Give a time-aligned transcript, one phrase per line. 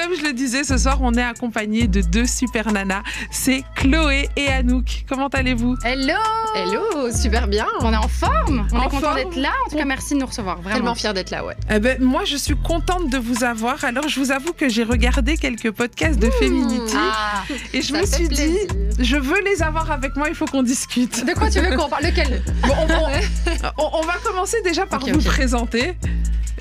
[0.00, 3.02] comme je le disais, ce soir, on est accompagné de deux super nanas.
[3.30, 5.04] C'est Chloé et Anouk.
[5.08, 5.76] Comment allez-vous?
[5.84, 6.14] Hello
[6.54, 7.66] Hello, super bien.
[7.80, 9.50] On est en forme On En est content d'être là.
[9.66, 10.60] En tout cas, merci de nous recevoir.
[10.60, 10.76] Vraiment.
[10.76, 11.56] Tellement fière d'être là, ouais.
[11.70, 13.84] Eh ben, moi, je suis contente de vous avoir.
[13.84, 17.42] Alors, je vous avoue que j'ai regardé quelques podcasts de Feminity Ah.
[17.72, 18.56] et je me suis dit,
[18.98, 21.24] je veux les avoir avec moi, il faut qu'on discute.
[21.26, 22.04] De quoi tu veux qu'on parle?
[22.04, 22.42] Lequel?
[22.62, 25.96] Bon, on, on- on- on va commencer déjà par vous présenter.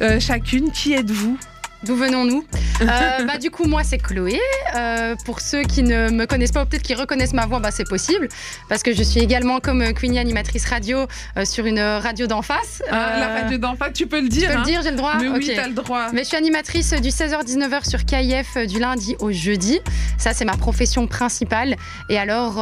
[0.01, 1.37] Euh, chacune, qui êtes-vous?
[1.83, 2.43] D'où venons-nous
[2.79, 4.39] Euh, bah, Du coup, moi, c'est Chloé.
[4.75, 7.71] Euh, pour ceux qui ne me connaissent pas ou peut-être qui reconnaissent ma voix, bah,
[7.71, 8.29] c'est possible.
[8.69, 12.43] Parce que je suis également, comme euh, Queenie, animatrice radio euh, sur une radio d'en
[12.43, 12.83] face.
[12.91, 14.49] Ah, La radio d'en face, tu peux le Je dire.
[14.51, 15.55] peux hein le dire, j'ai le droit Mais oui, Ok.
[15.55, 16.11] t'as le droit.
[16.13, 19.79] Mais je suis animatrice du 16h-19h sur KIF du lundi au jeudi.
[20.19, 21.77] Ça, c'est ma profession principale.
[22.09, 22.57] Et alors,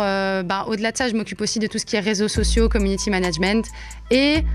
[0.45, 3.09] bah, au-delà de ça, je m'occupe aussi de tout ce qui est réseaux sociaux, community
[3.09, 3.65] management
[4.11, 4.45] et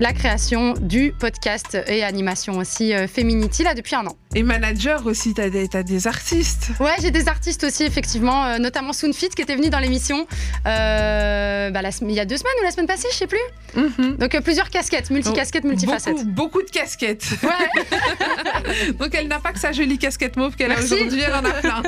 [0.00, 4.16] la création du podcast et animation aussi euh, Feminity, là, depuis un an.
[4.36, 6.68] Et manager aussi, t'as des, t'as des artistes.
[6.78, 10.24] Ouais, j'ai des artistes aussi, effectivement, euh, notamment Soonfit qui était venu dans l'émission
[10.68, 13.40] euh, bah, il y a deux semaines ou la semaine passée, je sais plus.
[13.74, 14.18] Mhm.
[14.18, 16.14] Donc, euh, plusieurs casquettes, multicasquettes, multifacettes.
[16.14, 17.26] Beaucoup, beaucoup de casquettes.
[17.42, 21.44] Ouais, Donc elle n'a pas que sa jolie casquette mauve qu'elle a aujourd'hui, elle en
[21.44, 21.82] a plein.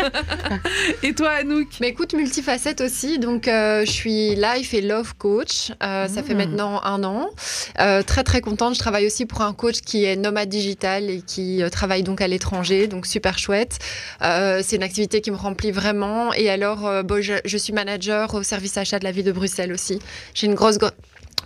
[1.05, 3.21] Et toi, Anouk Mais écoute, multifacette aussi.
[3.21, 5.71] Donc, euh, je suis life et love coach.
[5.81, 6.39] Ça fait Mm.
[6.39, 7.29] maintenant un an.
[7.77, 8.75] Très, très contente.
[8.75, 12.32] Je travaille aussi pour un coach qui est nomade digital et qui travaille donc à
[12.33, 12.87] l'étranger.
[12.89, 13.79] Donc, super chouette.
[14.23, 16.33] Euh, C'est une activité qui me remplit vraiment.
[16.35, 19.73] Et alors, euh, je, je suis manager au service achat de la ville de Bruxelles
[19.73, 19.99] aussi.
[20.35, 20.91] J'ai une grosse, gro-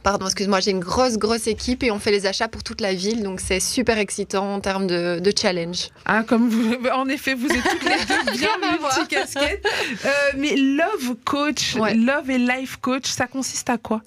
[0.07, 2.95] Pardon, excuse-moi, j'ai une grosse, grosse équipe et on fait les achats pour toute la
[2.95, 5.89] ville, donc c'est super excitant en termes de, de challenge.
[6.05, 9.67] Ah, comme vous, en effet, vous êtes toutes les deux bien multi-casquettes.
[10.05, 11.95] Euh, mais Love Coach, Ouais.
[11.95, 14.01] Love et Life Coach, ça consiste à quoi?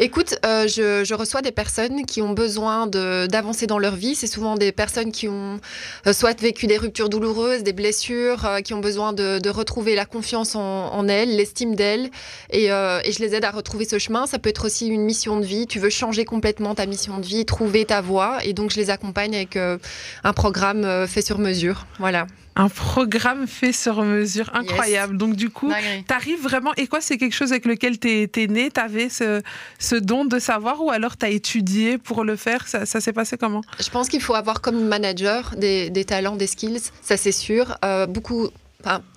[0.00, 4.16] Écoute, euh, je, je reçois des personnes qui ont besoin d'avancer dans leur vie.
[4.16, 5.60] C'est souvent des personnes qui ont
[6.08, 9.94] euh, soit vécu des ruptures douloureuses, des blessures, euh, qui ont besoin de, de retrouver
[9.94, 12.10] la confiance en, en elles, l'estime d'elles.
[12.50, 14.26] Et, et je les aide à retrouver ce chemin.
[14.26, 15.66] Ça peut être aussi une mission de vie.
[15.66, 18.44] Tu veux changer complètement ta mission de vie, trouver ta voie.
[18.44, 19.78] Et donc, je les accompagne avec euh,
[20.22, 21.86] un programme euh, fait sur mesure.
[21.98, 22.26] Voilà.
[22.56, 25.16] Un programme fait sur mesure, incroyable.
[25.16, 26.04] Donc du coup, dinguerie.
[26.04, 29.42] T'arrives vraiment, et quoi, c'est quelque chose avec lequel t'es es né, t'avais ce,
[29.80, 33.36] ce don de savoir, ou alors t'as étudié pour le faire, ça, ça s'est passé
[33.36, 33.62] comment?
[33.80, 37.76] Je pense qu'il faut avoir comme manager des, des talents, des skills, ça c'est sûr.
[37.84, 38.50] Euh, beaucoup.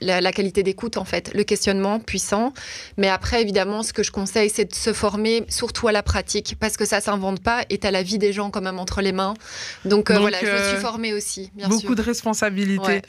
[0.01, 2.53] La, la qualité d'écoute, en fait, le questionnement puissant.
[2.97, 6.55] Mais après, évidemment, ce que je conseille, c'est de se former surtout à la pratique,
[6.59, 9.11] parce que ça s'invente pas et t'as la vie des gens quand même entre les
[9.11, 9.33] mains.
[9.85, 11.95] Donc, euh, Donc, voilà, je me euh, suis formée aussi, bien Beaucoup sûr.
[11.95, 12.81] de responsabilités.
[12.87, 13.01] Ouais.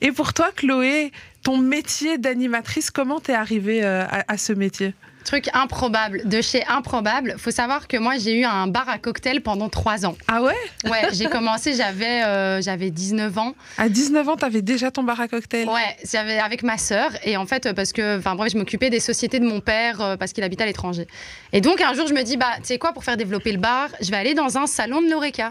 [0.00, 1.12] Et pour toi, Chloé,
[1.42, 4.94] ton métier d'animatrice, comment t'es arrivée euh, à, à ce métier?
[5.26, 7.34] Truc improbable, de chez improbable.
[7.36, 10.16] Faut savoir que moi, j'ai eu un bar à cocktail pendant trois ans.
[10.28, 10.54] Ah ouais?
[10.84, 13.56] Ouais, j'ai commencé, j'avais euh, j'avais 19 ans.
[13.76, 15.68] À 19 ans, t'avais déjà ton bar à cocktail?
[15.68, 17.10] Ouais, j'avais avec ma sœur.
[17.24, 20.00] Et en fait, euh, parce que, enfin bref, je m'occupais des sociétés de mon père
[20.00, 21.08] euh, parce qu'il habitait à l'étranger.
[21.52, 23.58] Et donc, un jour, je me dis, bah, tu sais quoi, pour faire développer le
[23.58, 25.50] bar, je vais aller dans un salon de l'Oreca.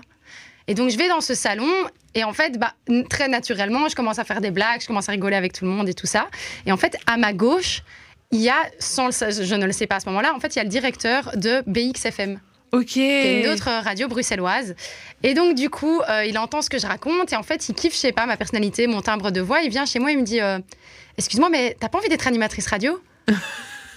[0.70, 1.70] Et donc, je vais dans ce salon.
[2.14, 2.76] Et en fait, bah,
[3.10, 5.72] très naturellement, je commence à faire des blagues, je commence à rigoler avec tout le
[5.72, 6.28] monde et tout ça.
[6.66, 7.84] Et en fait, à ma gauche,
[8.32, 10.40] il y a, sans le sa- je ne le sais pas à ce moment-là, en
[10.40, 12.40] fait, il y a le directeur de BXFM
[12.72, 12.86] Ok.
[12.86, 14.76] qui est une autre radio bruxelloise.
[15.24, 17.76] Et donc, du coup, euh, il entend ce que je raconte et en fait, il
[17.76, 19.62] kiffe, je sais pas, ma personnalité, mon timbre de voix.
[19.62, 20.60] Il vient chez moi, il me dit euh,
[21.18, 23.00] Excuse-moi, mais t'as pas envie d'être animatrice radio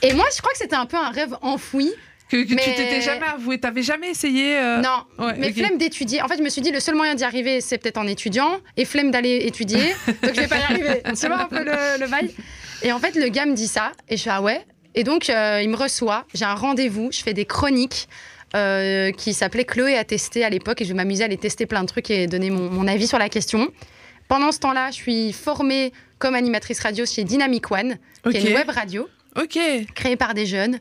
[0.02, 1.92] Et moi, je crois que c'était un peu un rêve enfoui.
[2.30, 5.78] Que, que tu Mais- t'étais jamais avoué, t'avais jamais essayé euh, non, ouais, mais flemme
[5.78, 6.20] d'étudier.
[6.20, 8.58] En fait, je me suis dit, le seul moyen d'y arriver, c'est peut-être en étudiant,
[8.76, 11.02] et flemme d'aller étudier, donc je vais pas y arriver.
[11.18, 12.34] Tu vois un peu le, le bail
[12.82, 15.30] Et en fait, le gars me dit ça, et je fais, ah ouais Et donc,
[15.30, 18.08] euh, il me reçoit, j'ai un rendez-vous, je fais des chroniques.
[18.56, 21.82] euh, qui s'appelait Chloé à tester à l'époque et je m'amuser à aller tester plein
[21.82, 23.68] de trucs et donner mon, mon avis sur la question.
[24.26, 27.98] Pendant ce temps-là, je suis formée comme animatrice radio chez Dynamic One,
[28.30, 29.06] qui est une web radio
[29.94, 30.78] créée par des jeunes.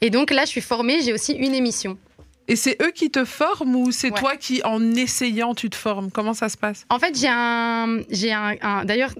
[0.00, 1.98] Et donc là, je suis formée, j'ai aussi une émission.
[2.46, 4.20] Et c'est eux qui te forment ou c'est Ouais.
[4.20, 6.12] toi qui, en essayant, tu te formes?
[6.12, 6.86] Comment ça se passe?
[6.88, 7.98] En fait, j'ai un.
[8.10, 9.12] J'ai un, un- D'ailleurs,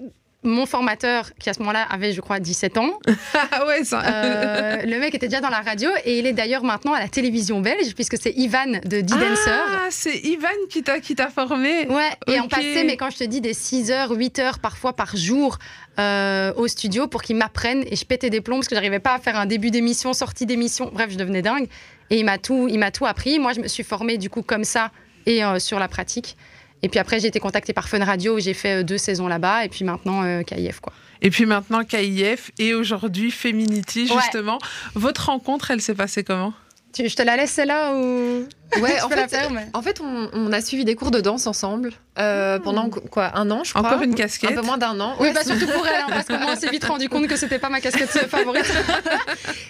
[0.48, 2.98] mon formateur, qui à ce moment-là avait, je crois, 17 ans,
[3.52, 4.02] Ah ouais, ça.
[4.04, 7.08] euh, le mec était déjà dans la radio et il est d'ailleurs maintenant à la
[7.08, 9.50] télévision belge, puisque c'est Ivan de D-Dancer.
[9.50, 11.86] Ah, c'est Ivan qui t'a qui t'a formé.
[11.88, 14.92] Ouais, et on passait, mais quand je te dis des 6 heures, 8 heures parfois
[14.94, 15.58] par jour
[15.98, 19.14] euh, au studio pour qu'ils m'apprennent et je pétais des plombs parce que j'arrivais pas
[19.14, 20.90] à faire un début d'émission, sortie d'émission.
[20.92, 21.68] Bref, je devenais dingue.
[22.10, 23.38] Et il m'a tout, il m'a tout appris.
[23.38, 24.90] Moi, je me suis formée du coup comme ça
[25.26, 26.36] et euh, sur la pratique.
[26.82, 29.26] Et puis après, j'ai été contactée par Fun Radio où j'ai fait euh, deux saisons
[29.28, 30.92] là-bas et puis maintenant euh, KIF quoi.
[31.22, 34.20] Et puis maintenant KIF et aujourd'hui Feminity Ouais.
[34.22, 34.58] justement.
[34.94, 36.52] Votre rencontre, elle s'est passée comment?
[36.92, 38.46] Tu- je te la laisse celle-là ou?
[38.76, 39.36] Ouais, en fait,
[39.72, 42.62] en fait, on, a suivi des cours de danse ensemble euh, hmm.
[42.62, 43.86] pendant quoi un an, je crois.
[43.86, 44.52] Encore une casquette.
[44.52, 45.14] Un peu moins d'un an.
[45.20, 47.36] Oui, pas surtout pour elle, hein, parce que moi, on s'est vite rendu compte que
[47.36, 48.70] c'était pas ma casquette favorite.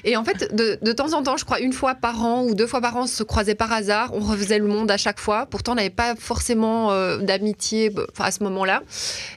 [0.04, 2.54] Et en fait, de, de, temps en temps, je crois une fois par an ou
[2.54, 4.10] deux fois par an, on se croisait par hasard.
[4.14, 5.46] On refaisait le monde à chaque fois.
[5.46, 8.82] Pourtant, on n'avait pas forcément euh, d'amitié à ce moment-là.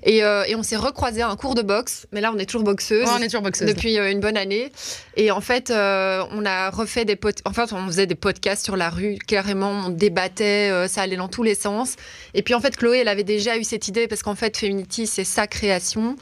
[0.04, 2.08] Et, euh, et on s'est recroisé à un cours de boxe.
[2.12, 3.08] Mais là, on est toujours boxeuse.
[3.08, 3.68] on est toujours boxeuse.
[3.68, 4.72] Depuis une bonne année.
[5.18, 7.40] Et en fait, on a refait des potes.
[7.46, 9.18] En fait, on faisait des podcasts sur la rue,
[9.54, 11.96] on débattait, euh, ça allait dans tous les sens.
[12.34, 15.08] Et puis en fait, Chloé, elle avait déjà eu cette idée parce qu'en fait, Feminity,
[15.08, 16.16] c'est sa création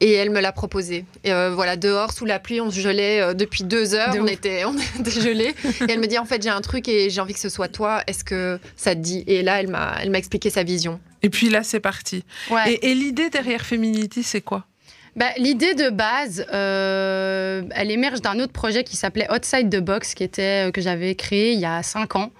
[0.00, 1.04] et elle me l'a proposé.
[1.24, 4.26] Et euh, voilà, dehors, sous la pluie, on se gelait euh, depuis deux heures, on
[4.26, 5.54] était, on était gelés.
[5.64, 7.68] et elle me dit en fait, j'ai un truc et j'ai envie que ce soit
[7.68, 9.24] toi, est-ce que ça te dit?
[9.26, 11.00] Et là, elle m'a expliqué sa vision.
[11.22, 12.24] Et puis là, c'est parti.
[12.66, 14.64] Et, et l'idée derrière Feminity, c'est quoi?
[15.16, 20.14] Bah, L'idée de base, euh, elle émerge d'un autre projet qui s'appelait Outside the Box,
[20.14, 22.30] qui était, euh, que j'avais créé il y a cinq ans.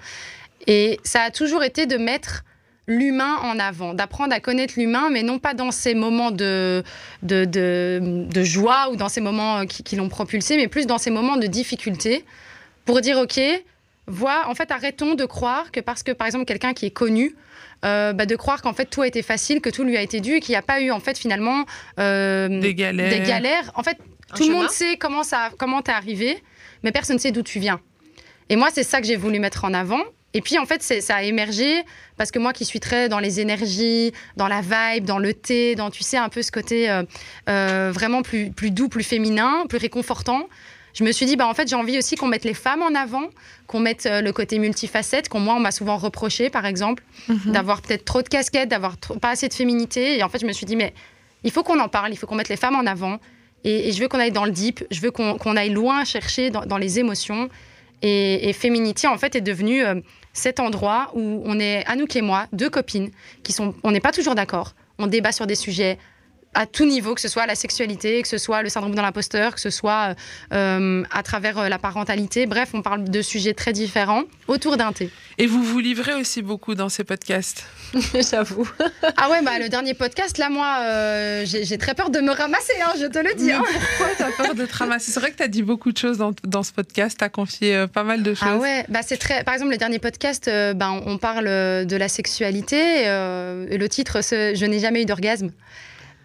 [0.67, 2.45] Et ça a toujours été de mettre
[2.89, 6.85] l'humain en avant, d'apprendre à connaître l'humain, mais non pas dans ces moments de,
[7.23, 11.37] de, joie ou dans ces moments qui, qui l'ont propulsé, mais plus dans ces moments
[11.37, 12.25] de difficulté,
[12.85, 13.41] pour dire, OK,
[14.07, 17.35] vois, en fait, arrêtons de croire que parce que, par exemple, quelqu'un qui est connu,
[17.85, 20.21] euh, bah, de croire qu'en fait tout a été facile, que tout lui a été
[20.21, 21.65] dû, qu'il n'y a pas eu en fait finalement
[22.01, 23.11] euh, des, galères.
[23.11, 23.71] des galères.
[23.75, 23.99] En fait,
[24.35, 26.43] tout le monde sait comment ça, comment t'es arrivé,
[26.83, 27.81] mais personne ne sait d'où tu viens.
[28.49, 30.03] Et moi, c'est ça que j'ai voulu mettre en avant.
[30.35, 31.83] Et puis, en fait, ça a émergé
[32.17, 35.75] parce que moi qui suis très dans les énergies, dans la vibe, dans le thé,
[35.75, 36.91] dans, tu sais, un peu ce côté
[37.49, 40.49] euh, vraiment plus, plus doux, plus féminin, plus réconfortant,
[40.97, 42.95] je me suis dit, bah, en fait, j'ai envie aussi qu'on mette les femmes en
[42.95, 43.29] avant,
[43.67, 47.53] qu'on mette euh, le côté multifacette, qu'on moi, on m'a souvent reproché, par exemple, mhm.
[47.53, 50.17] d'avoir peut-être trop de casquettes, d'avoir pas assez de féminité.
[50.17, 50.95] Et en fait, je me suis dit, mais
[51.45, 53.21] il faut qu'on en parle, il faut qu'on mette les femmes en avant.
[53.63, 56.79] Et, je veux qu'on aille dans le deep, je veux qu'on aille loin chercher dans,
[56.79, 57.51] les émotions.
[58.01, 59.97] Et, et Féminité, en fait, est devenu euh,
[60.33, 63.11] cet endroit où on est, Anouk et moi, deux copines,
[63.43, 64.75] qui sont, on n'est pas toujours d'accord.
[64.99, 65.99] On débat sur des sujets
[66.57, 69.55] à tout niveau, que ce soit la sexualité, que ce soit le syndrome de l'imposteur,
[69.55, 70.15] que ce soit
[70.53, 72.47] euh, à travers euh, la parentalité.
[72.47, 75.11] Bref, on parle de sujets très différents autour d'un thé.
[75.37, 77.67] Et vous vous livrez aussi beaucoup dans ces podcasts
[78.31, 78.67] J'avoue.
[79.19, 82.73] ah ouais, bah, le dernier podcast, là, moi, euh, j'ai très peur de me ramasser,
[82.83, 83.53] hein, je te le dis.
[83.53, 83.63] Hein.
[83.99, 85.13] Pourquoi tu as peur de te ramasser?
[85.13, 87.29] C'est vrai que tu as dit beaucoup de choses dans, dans ce podcast, tu as
[87.29, 88.49] confié pas mal de ah choses.
[88.51, 89.45] Ah ouais, bah, c'est très...
[89.45, 94.57] par exemple, le dernier podcast, bah, on parle de la sexualité, et le titre, c'est
[94.57, 95.51] Je n'ai jamais eu d'orgasme.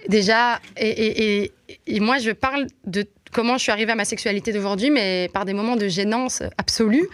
[0.07, 1.51] Déjà, et,
[1.99, 5.53] moi, je parle de comment je suis arrivée à ma sexualité d'aujourd'hui, mais par des
[5.53, 7.07] moments de gênance absolue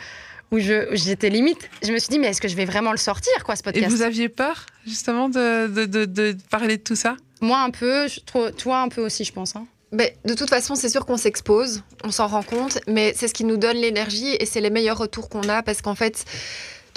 [0.52, 1.70] où j'étais limite.
[1.84, 3.86] Je me suis dit, mais est-ce que je vais vraiment le sortir, quoi, ce podcast?
[3.86, 7.18] Et vous aviez peur, justement, de, de, parler de tout ça?
[7.42, 8.08] Moi, un peu.
[8.58, 9.56] toi, un peu aussi, je pense.
[9.56, 9.68] Hein.
[9.92, 13.34] Mais de toute façon, c'est sûr qu'on s'expose, on s'en rend compte, mais c'est ce
[13.34, 16.26] qui nous donne l'énergie et c'est les meilleurs retours qu'on a parce qu'en fait,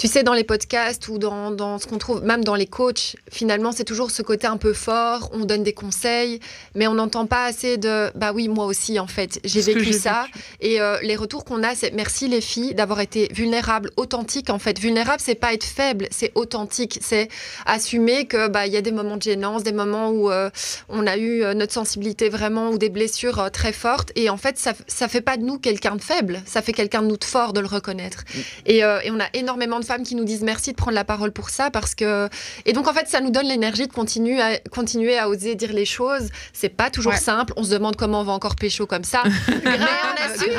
[0.01, 3.15] tu sais, dans les podcasts ou dans, dans ce qu'on trouve, même dans les coachs,
[3.31, 6.39] finalement, c'est toujours ce côté un peu fort, on donne des conseils,
[6.73, 10.25] mais on n'entend pas assez de bah oui, moi aussi, en fait, j'ai vécu ça.
[10.59, 14.57] Et euh, les retours qu'on a, c'est merci les filles d'avoir été vulnérables, authentiques, en
[14.57, 14.79] fait.
[14.79, 17.27] Vulnérable, c'est pas être faible, c'est authentique, c'est
[17.67, 20.49] assumer que bah il y a des moments de gênance, des moments où euh,
[20.89, 24.11] on a eu euh, notre sensibilité vraiment ou des blessures très fortes.
[24.15, 27.03] Et en fait, ça, ça fait pas de nous quelqu'un de faible, ça fait quelqu'un
[27.03, 28.23] de nous de fort de le reconnaître.
[28.33, 28.39] Mm.
[28.65, 31.49] Et, et on a énormément de qui nous disent merci de prendre la parole pour
[31.49, 32.29] ça parce que
[32.65, 35.73] et donc en fait ça nous donne l'énergie de continuer à continuer à oser dire
[35.73, 36.29] les choses.
[36.53, 37.53] C'est pas toujours simple.
[37.57, 39.23] On se demande comment on va encore pécho comme ça.
[39.47, 40.51] mais on assume.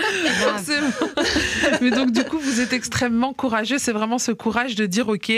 [1.80, 3.78] mais donc du coup vous êtes extrêmement courageux.
[3.78, 5.32] C'est vraiment ce courage de dire ok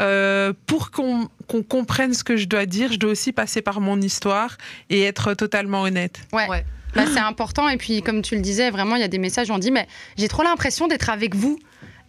[0.00, 1.28] euh, pour qu'on
[1.68, 4.56] comprenne ce que je dois dire, je dois aussi passer par mon histoire
[4.90, 6.20] et être totalement honnête.
[6.32, 6.64] Ouais.
[6.94, 7.68] Bah, c'est important.
[7.68, 9.70] Et puis, comme tu le disais, vraiment, il y a des messages où on dit
[9.70, 11.58] Mais j'ai trop l'impression d'être avec vous.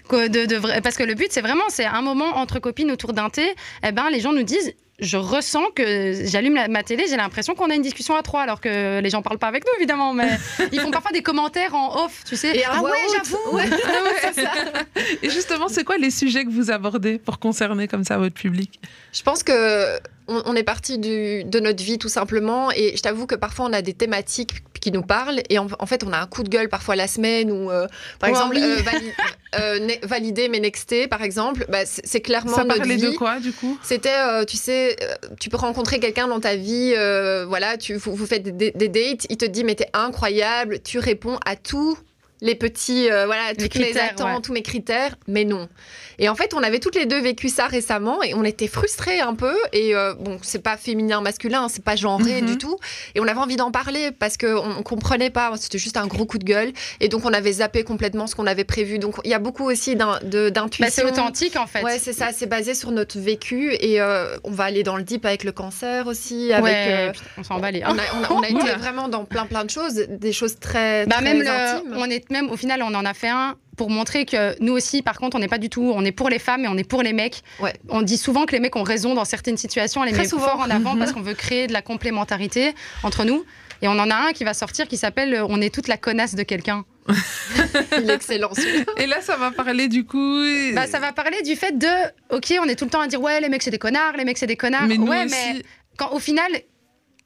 [0.10, 3.56] De, parce que le but, c'est vraiment, c'est un moment entre copines autour d'un thé.
[3.86, 7.70] Eh ben, les gens nous disent, je ressens que j'allume ma télé, j'ai l'impression qu'on
[7.70, 10.30] a une discussion à trois, alors que les gens parlent pas avec nous, évidemment, mais
[10.72, 12.64] ils font parfois des commentaires en off, tu sais.
[12.72, 13.58] ah ouais, j'avoue.
[13.58, 14.84] Ah
[15.22, 18.80] Et justement, c'est quoi les sujets que vous abordez pour concerner comme ça votre public?
[19.12, 23.36] Je pense que on, est parti de notre vie tout simplement, et je t'avoue que
[23.36, 26.44] parfois on a des thématiques qui nous parlent, et en, fait on a un coup
[26.44, 27.88] de gueule parfois la semaine, ou euh,
[28.20, 28.78] par exemple euh,
[29.60, 33.80] euh, valider mes nextés, par exemple, bah, c'est clairement Ça parlait de quoi du coup?
[33.82, 34.96] C'était, tu sais,
[35.40, 36.94] tu peux rencontrer quelqu'un dans ta vie,
[37.48, 41.56] voilà, tu, vous, faites des, dates, il te dit mais t'es incroyable, tu réponds à
[41.56, 41.98] tout
[42.42, 44.42] les petits, euh, voilà, Les toutes les, critères, attentes, ouais.
[44.42, 45.68] tous mes critères, mais non.
[46.20, 49.20] Et en fait, on avait toutes les deux vécu ça récemment et on était frustrés
[49.20, 49.54] un peu.
[49.74, 52.48] Et euh, bon, c'est pas féminin, masculin, c'est pas genré Mhm.
[52.48, 52.78] du tout.
[53.16, 56.26] Et on avait envie d'en parler parce qu'on on comprenait pas, c'était juste un gros
[56.26, 56.72] coup de gueule.
[57.02, 58.98] Et donc, on avait zappé complètement ce qu'on avait prévu.
[59.00, 60.86] Donc, il y a beaucoup aussi d'intuition.
[60.86, 61.84] Bah, c'est authentique en fait.
[61.84, 65.04] Ouais, c'est ça, c'est basé sur notre vécu et euh, on va aller dans le
[65.04, 66.52] deep avec le cancer aussi.
[66.54, 67.84] Avec, Ouais, on s'en bat les.
[67.84, 70.60] on a, on a- on a été vraiment dans plein plein de choses, des choses
[70.60, 71.94] très, Bah très même le, intimes.
[71.98, 75.02] on est même au final on en a fait un pour montrer que nous aussi
[75.02, 76.84] par contre on n'est pas du tout on est pour les femmes et on est
[76.88, 77.42] pour les mecs.
[77.60, 77.74] Ouais.
[77.90, 80.28] On dit souvent que les mecs ont raison dans certaines situations, on les Très met
[80.28, 80.46] souvent.
[80.46, 83.44] fort en avant parce qu'on veut créer de la complémentarité entre nous.
[83.82, 85.98] Et on en a un qui va sortir qui s'appelle euh, On est toute la
[85.98, 86.86] connasse de quelqu'un.
[88.02, 88.54] Il est excellent.
[88.54, 88.86] celui-là.
[88.98, 90.40] Et là, ça va parler du coup.
[90.74, 91.88] Bah, ça va parler du fait de
[92.30, 94.24] Ok, on est tout le temps à dire Ouais, les mecs c'est des connards, les
[94.24, 94.88] mecs c'est des connards.
[94.88, 95.36] Mais nous ouais, aussi.
[95.36, 95.62] mais
[95.98, 96.50] quand au final,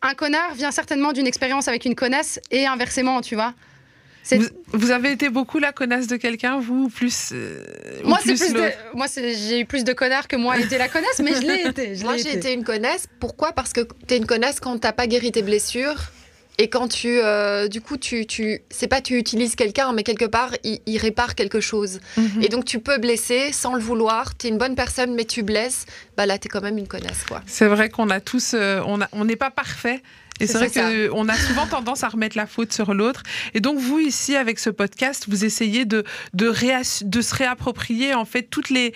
[0.02, 3.54] un connard vient certainement d'une expérience avec une connasse et inversement, tu vois.
[4.32, 7.30] Vous, vous avez été beaucoup la connasse de quelqu'un, vous, ou plus.
[7.34, 7.66] euh,
[8.04, 10.78] ou Moi, c'est plus de- l'autre moi, j'ai eu plus de connards que moi été
[10.78, 11.96] la connasse, mais je l'ai été.
[11.96, 13.06] je Moi, l'ai j'ai été une connasse.
[13.20, 13.54] Pourquoi?
[13.54, 16.12] Parce que t'es une connasse quand t'as pas guéri tes blessures.
[16.62, 20.26] Et quand tu, euh, du coup, tu, tu, c'est pas tu utilises quelqu'un, mais quelque
[20.26, 22.02] part, il, il répare quelque chose.
[22.18, 22.44] Mhm.
[22.44, 24.36] Et donc, tu peux blesser sans le vouloir.
[24.36, 25.86] T'es une bonne personne, mais tu blesses.
[26.18, 27.42] Bah là, t'es quand même une connasse, quoi.
[27.48, 28.82] C'est vrai qu'on a tous, euh,
[29.14, 30.02] on n'est pas parfait.
[30.40, 30.70] Et C'est vrai
[31.10, 33.24] qu'on a souvent tendance à remettre la faute sur l'autre.
[33.54, 36.04] Et donc, vous, ici, avec ce podcast, vous essayez de,
[36.34, 38.94] de, réass- de se réapproprier, en fait, toutes les.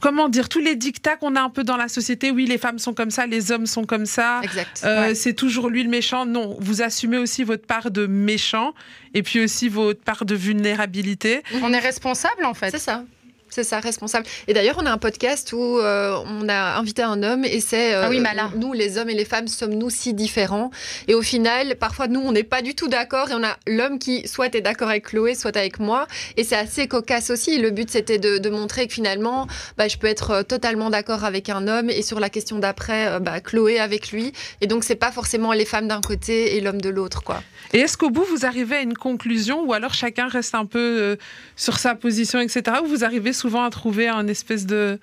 [0.00, 2.32] Comment dire, tous les dictats qu'on a un peu dans la société.
[2.32, 4.40] Oui, les femmes sont comme ça, les hommes sont comme ça.
[4.42, 4.80] Exact.
[4.84, 5.14] Euh, Ouais.
[5.14, 6.26] C'est toujours lui le méchant.
[6.26, 8.74] Non, vous assumez aussi votre part de méchant
[9.14, 11.42] et puis aussi votre part de vulnérabilité.
[11.62, 12.70] On est responsable en fait.
[12.72, 13.04] C'est ça.
[13.50, 14.26] C'est ça, responsable.
[14.46, 17.94] Et d'ailleurs, on a un podcast où euh, on a invité un homme et c'est
[17.94, 18.22] euh, Ah oui,
[18.56, 20.70] nous, les hommes et les femmes, sommes-nous si différents?
[21.06, 23.98] Et au final, parfois, nous, on n'est pas du tout d'accord et on a l'homme
[23.98, 26.06] qui soit est d'accord avec Chloé, soit avec moi.
[26.36, 27.58] Et c'est assez cocasse aussi.
[27.58, 31.24] Le but, c'était de, de montrer que finalement, bah, je peux être euh, totalement d'accord
[31.24, 34.32] avec un homme et sur la question d'après, euh, bah, Chloé avec lui.
[34.60, 37.42] Et donc, c'est pas forcément les femmes d'un côté et l'homme de l'autre, quoi.
[37.72, 40.78] Et est-ce qu'au bout, vous arrivez à une conclusion ou alors chacun reste un peu
[40.78, 41.16] euh,
[41.56, 42.62] sur sa position, etc.
[42.82, 45.00] Ou vous arrivez souvent à trouver un espèce de...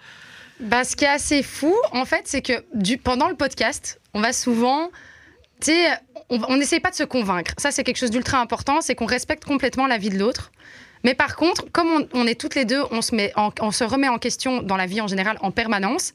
[0.60, 4.22] Bah, ce qui est assez fou, en fait, c'est que du, pendant le podcast, on
[4.22, 4.90] va souvent.
[5.60, 5.88] Tu sais,
[6.30, 7.54] on n'essaye pas de se convaincre.
[7.58, 10.52] Ça, c'est quelque chose d'ultra important, c'est qu'on respecte complètement la vie de l'autre.
[11.04, 13.72] Mais par contre, comme on, on est toutes les deux, on se, met en- on
[13.72, 16.14] se remet en question dans la vie en général en permanence.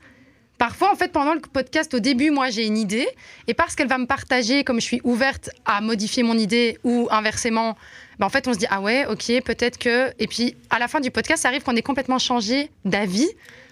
[0.58, 3.08] Parfois, en fait, pendant le podcast, au début, moi, j'ai une idée.
[3.46, 7.08] Et parce qu'elle va me partager, comme je suis ouverte à modifier mon idée ou
[7.10, 7.76] inversement,
[8.20, 10.12] bah, en fait, on se dit, ah ouais, ok, peut-être que.
[10.18, 13.28] Et puis, à la fin du podcast, ça arrive qu'on ait complètement changé d'avis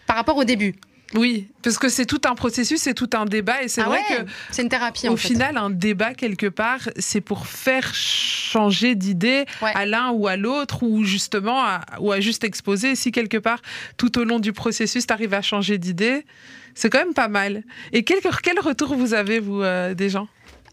[0.06, 0.74] par rapport au début.
[1.14, 3.62] Oui, parce que c'est tout un processus, c'est tout un débat.
[3.62, 5.28] Et c'est Ah vrai ouais, que c'est une thérapie en au fait.
[5.28, 9.72] final, un débat, quelque part, c'est pour faire changer d'idée Ouais.
[9.74, 12.94] à l'un ou à l'autre, ou justement, à, ou à juste exposer.
[12.94, 13.60] Si quelque part,
[13.96, 16.26] tout au long du processus, tu arrives à changer d'idée,
[16.74, 17.62] c'est quand même pas mal.
[17.92, 20.28] Et quel, quel retour vous avez, vous, euh, des gens?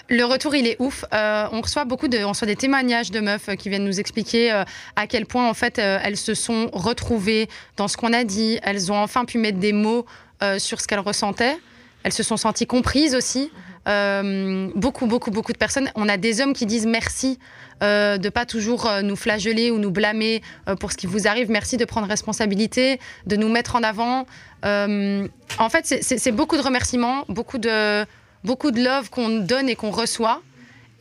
[0.08, 1.04] Le retour, il est ouf.
[1.14, 4.00] Euh, on reçoit beaucoup de, on reçoit des témoignages de meufs euh, qui viennent nous
[4.00, 4.64] expliquer euh,
[4.96, 8.60] à quel point en fait elles se sont retrouvées dans ce qu'on a dit.
[8.62, 10.06] Elles ont enfin pu mettre des mots
[10.60, 11.58] sur ce qu'elles ressentaient.
[12.04, 13.52] Elles se sont senties comprises aussi.
[14.76, 15.90] Beaucoup, beaucoup, beaucoup de personnes.
[15.96, 17.40] On a des hommes qui disent merci
[17.82, 20.44] euh, de pas toujours nous flageller ou nous blâmer
[20.80, 21.50] pour ce qui vous arrive.
[21.50, 24.28] Merci de prendre responsabilité, de nous mettre en avant.
[24.64, 28.06] En fait, c'est beaucoup de remerciements, beaucoup de,
[28.46, 30.42] beaucoup de love qu'on donne et qu'on reçoit,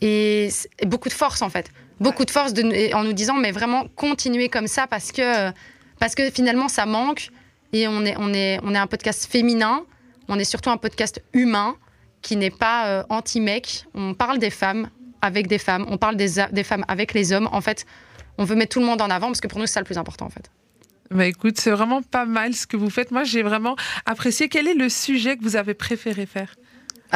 [0.00, 0.48] et,
[0.86, 1.70] beaucoup de force en fait.
[2.00, 2.52] Beaucoup de force
[2.94, 5.50] en nous disant, mais vraiment continuer comme ça parce que,
[6.00, 7.28] parce que finalement ça manque.
[7.72, 9.84] Et on est, on, est, on est un podcast féminin,
[10.28, 11.76] on est surtout un podcast humain
[12.22, 13.84] qui n'est pas euh, anti-mec.
[13.94, 17.48] On parle des femmes avec des femmes, on parle des, des femmes avec les hommes.
[17.52, 17.84] En fait,
[18.38, 19.86] on veut mettre tout le monde en avant parce que pour nous, c'est ça le
[19.86, 20.50] plus important en fait.
[21.10, 23.10] Bah écoute, c'est vraiment pas mal ce que vous faites.
[23.10, 24.48] Moi, j'ai vraiment apprécié.
[24.48, 26.54] Quel est le sujet que vous avez préféré faire?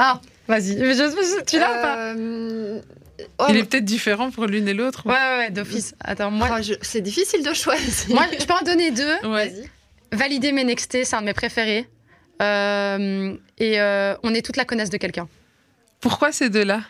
[0.00, 0.76] Ah, vas-y,
[1.46, 2.80] tu l'as ou pas Euh,
[3.40, 5.02] oh, Il est peut-être différent pour l'une et l'autre.
[5.06, 5.94] Ouais, ouais, ouais, d'office.
[6.00, 8.14] Attends, moi, oh, je- c'est difficile de choisir.
[8.14, 9.14] moi, je peux en donner deux.
[9.24, 9.48] Ouais.
[9.48, 9.70] Vas-y.
[10.12, 11.86] Valider mes nextés, c'est un de mes préférés.
[12.40, 15.28] Euh, et euh, on est toute la connaisse de quelqu'un.
[16.00, 16.82] Pourquoi ces deux-là?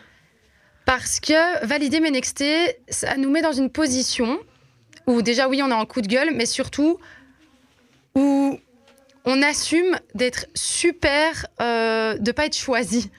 [0.85, 4.39] Parce que valider mes nextés, ça nous met dans une position
[5.07, 6.99] où déjà, oui, on a un coup de gueule, mais surtout
[8.15, 8.59] où
[9.31, 13.09] on assume d'être super, euh, de pas être choisi.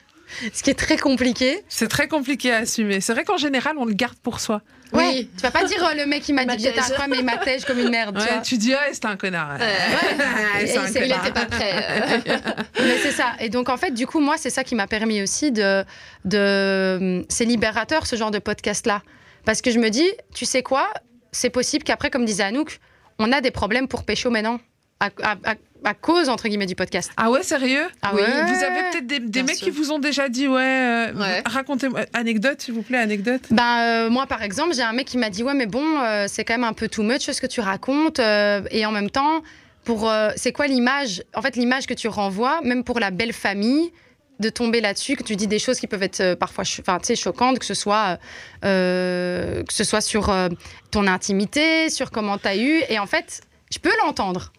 [0.53, 1.61] Ce qui est très compliqué.
[1.67, 3.01] C'est très compliqué à assumer.
[3.01, 4.61] C'est vrai qu'en général, on le garde pour soi.
[4.93, 5.29] Ouais, Oui.
[5.35, 6.91] tu vas pas dire euh, le mec qui m'a dit que j'étais Matège.
[6.91, 8.15] incroyable, mais il m'attège comme une merde.
[8.17, 8.41] tu Ouais, vois.
[8.41, 9.57] tu dis, ah, c'est un connard.
[9.59, 9.65] Ouais.
[9.65, 11.23] Ouais, c'est un Et c'est- Il connard.
[11.25, 12.21] n'était pas prêt.
[12.79, 13.33] Mais c'est ça.
[13.39, 15.83] Et donc, en fait, du coup, moi, c'est ça qui m'a permis aussi de.
[16.25, 17.25] de...
[17.29, 19.01] C'est libérateur, ce genre de podcast-là.
[19.45, 20.89] Parce que je me dis, tu sais quoi?
[21.31, 22.79] C'est possible qu'après, comme disait Anouk,
[23.19, 24.59] on a des problèmes pour pécho maintenant.
[24.99, 27.11] À, à- à- à cause, entre guillemets, du podcast.
[27.17, 27.85] Ah ouais, sérieux?
[28.01, 29.65] Ah Oui, ouais Vous avez peut-être des, mecs sûr.
[29.65, 31.41] qui vous ont déjà dit, ouais, euh, Ouais.
[31.45, 33.41] racontez-moi, anecdote, s'il vous plaît, anecdote.
[33.49, 36.25] Ben, euh, moi, par exemple, j'ai un mec qui m'a dit Ouais, mais bon, euh,
[36.27, 38.19] c'est quand même un peu too much ce que tu racontes.
[38.19, 39.41] euh, et en même temps,
[39.83, 43.33] pour euh, c'est quoi l'image En fait, l'image que tu renvoies, même pour la belle
[43.33, 43.91] famille,
[44.39, 47.05] de tomber là-dessus, que tu dis des choses qui peuvent être euh, parfois enfin, tu
[47.07, 48.17] sais, choquantes, que ce soit,
[48.65, 50.49] euh, que ce soit sur euh,
[50.91, 52.81] ton intimité, sur comment tu as eu.
[52.89, 54.51] Et en fait, je peux l'entendre.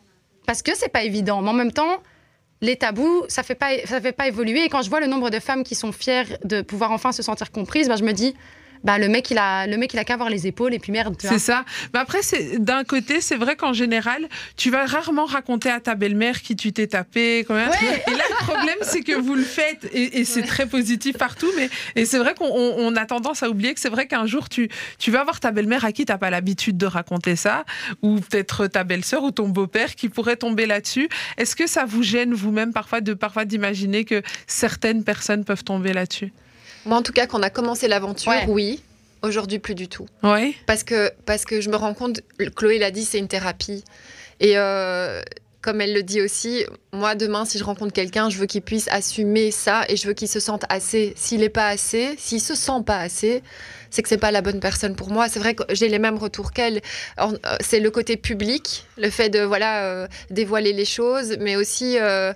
[0.46, 1.42] Parce que c'est pas évident.
[1.42, 2.02] Mais en même temps,
[2.61, 4.64] les tabous, ça fait pas, ça fait pas évoluer.
[4.64, 7.22] Et quand je vois le nombre de femmes qui sont fières de pouvoir enfin se
[7.22, 8.34] sentir comprises, ben, je me dis,
[8.84, 10.92] bah, le mec, il a, le mec, il a qu'à avoir les épaules et puis
[10.92, 11.16] merde.
[11.20, 11.64] C'est ça.
[11.94, 15.94] Mais après, c'est d'un côté, c'est vrai qu'en général, tu vas rarement raconter à ta
[15.94, 17.44] belle-mère qui tu t'es tapé.
[17.46, 17.68] Quand même.
[17.70, 18.02] Ouais.
[18.06, 21.50] Et là, le problème, c'est que vous le faites et, et c'est très positif partout.
[21.56, 24.26] Mais et c'est vrai qu'on on- on a tendance à oublier que c'est vrai qu'un
[24.26, 27.64] jour, tu, tu vas voir ta belle-mère à qui t'as pas l'habitude de raconter ça,
[28.02, 31.08] ou peut-être ta belle-sœur ou ton beau-père qui pourrait tomber là-dessus.
[31.38, 35.92] Est-ce que ça vous gêne vous-même parfois de parfois d'imaginer que certaines personnes peuvent tomber
[35.92, 36.32] là-dessus?
[36.86, 38.44] Moi, en tout cas, quand on a commencé l'aventure, Ouais.
[38.48, 38.82] oui.
[39.22, 40.06] Aujourd'hui, plus du tout.
[40.24, 40.56] Oui.
[40.66, 42.20] Parce que, parce que je me rends compte,
[42.56, 43.84] Chloé l'a dit, c'est une thérapie.
[44.40, 45.22] Et euh,
[45.60, 48.88] comme elle le dit aussi, moi, demain, si je rencontre quelqu'un, je veux qu'il puisse
[48.88, 51.12] assumer ça et je veux qu'il se sente assez.
[51.16, 53.44] S'il n'est pas assez, s'il se sent pas assez,
[53.90, 55.28] c'est que c'est pas la bonne personne pour moi.
[55.28, 56.80] C'est vrai que j'ai les mêmes retours qu'elle.
[57.20, 57.28] Euh,
[57.60, 62.32] C'est le côté public, le fait de voilà euh, dévoiler les choses, mais aussi euh,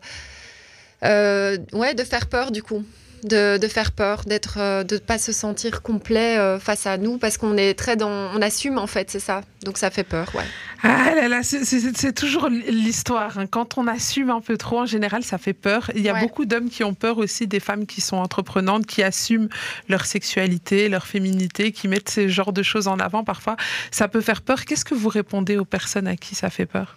[1.02, 2.84] ouais de faire peur du coup.
[3.28, 7.18] De, de faire peur, d'être, euh, de pas se sentir complet euh, face à nous,
[7.18, 9.40] parce qu'on est très dans, on assume en fait, c'est ça.
[9.64, 10.44] Donc ça fait peur, ouais.
[10.84, 13.36] Ah là là, c'est- toujours l'histoire.
[13.38, 13.46] hein.
[13.46, 15.90] Quand on assume un peu trop, en général, ça fait peur.
[15.96, 16.20] Il y a Ouais.
[16.20, 19.48] beaucoup d'hommes qui ont peur aussi des femmes qui sont entreprenantes, qui assument
[19.88, 23.24] leur sexualité, leur féminité, qui mettent ces genres de choses en avant.
[23.24, 23.56] Parfois,
[23.90, 24.64] ça peut faire peur.
[24.66, 26.96] Qu'est-ce que vous répondez aux personnes à qui ça fait peur?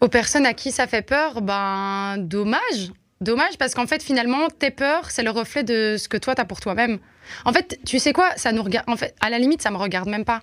[0.00, 2.90] Aux personnes à qui ça fait peur, ben dommage.
[3.20, 6.44] Dommage parce qu'en fait finalement tes peurs c'est le reflet de ce que toi t'as
[6.44, 6.98] pour toi-même.
[7.44, 8.88] En fait tu sais quoi ça nous regarde.
[8.88, 10.42] En fait à la limite ça me regarde même pas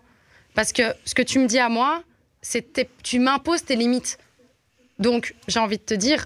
[0.56, 2.03] parce que ce que tu me dis à moi
[2.42, 4.18] c'est tu m'imposes tes limites.
[4.98, 6.25] Donc j'ai envie de te dire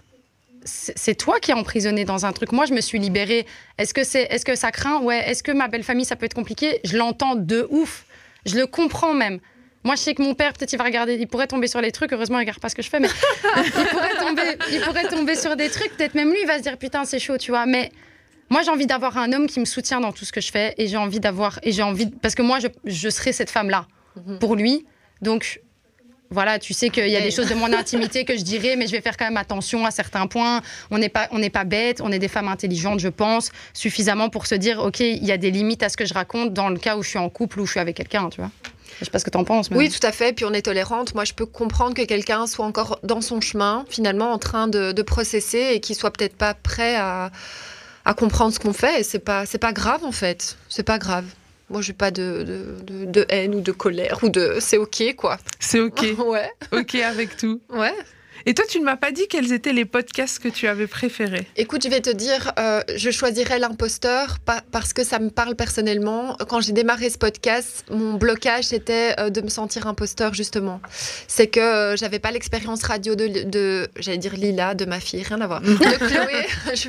[0.63, 2.51] c'est toi qui es emprisonné dans un truc.
[2.51, 3.45] Moi je me suis libérée.
[3.77, 5.01] Est-ce que est-ce que ça craint?
[5.01, 5.29] Ouais.
[5.29, 6.79] Est-ce que ma belle famille ça peut être compliqué?
[6.83, 8.05] Je l'entends de ouf.
[8.45, 9.39] Je le comprends même.
[9.87, 11.91] Moi, je sais que mon père, peut-être, il va regarder, il pourrait tomber sur les
[11.93, 12.11] trucs.
[12.11, 13.07] Heureusement, il regarde pas ce que je fais, mais
[13.55, 15.95] il pourrait tomber, il pourrait tomber sur des trucs.
[15.95, 17.65] Peut-être même lui, il va se dire putain, c'est chaud, tu vois.
[17.65, 17.91] Mais
[18.49, 20.75] moi, j'ai envie d'avoir un homme qui me soutient dans tout ce que je fais,
[20.77, 23.87] et j'ai envie d'avoir, et j'ai envie, parce que moi, je, je serai cette femme-là
[24.17, 24.39] Mhm.
[24.39, 24.85] pour lui.
[25.21, 25.61] Donc
[26.29, 28.87] voilà, tu sais qu'il y a des choses de mon intimité que je dirais, mais
[28.87, 30.61] je vais faire quand même attention à certains points.
[30.91, 34.29] On n'est pas, on n'est pas bêtes, on est des femmes intelligentes, je pense, suffisamment
[34.29, 36.69] pour se dire, ok, il y a des limites à ce que je raconte dans
[36.69, 38.51] le cas où je suis en couple ou je suis avec quelqu'un, tu vois.
[38.99, 39.69] Je sais pas ce que t'en penses.
[39.71, 39.77] Mais...
[39.77, 40.33] Oui, tout à fait.
[40.33, 41.13] Puis on est tolérante.
[41.15, 44.91] Moi, je peux comprendre que quelqu'un soit encore dans son chemin, finalement, en train de,
[44.91, 47.31] de processer et qu'il soit peut-être pas prêt à,
[48.05, 49.01] à comprendre ce qu'on fait.
[49.01, 50.57] Et c'est pas, c'est pas grave en fait.
[50.69, 51.25] C'est pas grave.
[51.69, 54.55] Moi, j'ai pas de, de, de- de haine ou de colère ou de.
[54.61, 55.37] C'est ok, quoi.
[55.59, 56.05] C'est OK.
[56.25, 56.49] ouais.
[56.71, 57.59] OK avec tout.
[57.69, 57.93] Ouais.
[58.49, 61.45] Et toi, tu ne m'as pas dit quels étaient les podcasts que tu avais préférés.
[61.57, 65.55] Écoute, je vais te dire, euh, je choisirais l'imposteur pa- parce que ça me parle
[65.55, 66.37] personnellement.
[66.47, 70.79] Quand j'ai démarré ce podcast, mon blocage c'était euh, de me sentir imposteur justement.
[71.27, 75.23] C'est que euh, j'avais pas l'expérience radio de, de j'allais dire Lila, de ma fille,
[75.23, 75.59] rien à voir.
[75.61, 76.87] De Chloé, je-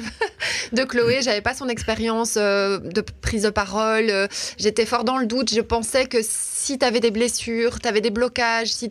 [0.77, 4.13] de Chloé, j'avais pas son expérience de prise de parole.
[4.59, 5.53] J'étais fort dans le doute.
[5.53, 8.91] Je pensais que si tu avais des blessures, tu avais des blocages, si